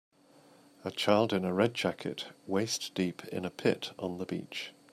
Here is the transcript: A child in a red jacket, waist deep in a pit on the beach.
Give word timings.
A 0.83 0.89
child 0.89 1.31
in 1.31 1.45
a 1.45 1.53
red 1.53 1.75
jacket, 1.75 2.29
waist 2.47 2.95
deep 2.95 3.23
in 3.25 3.45
a 3.45 3.51
pit 3.51 3.91
on 3.99 4.17
the 4.17 4.25
beach. 4.25 4.73